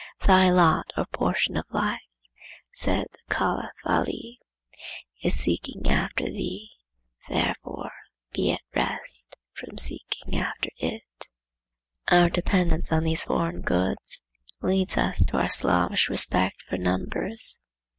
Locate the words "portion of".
1.05-1.69